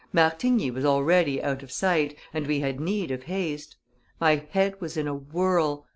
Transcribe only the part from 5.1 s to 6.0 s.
whirl.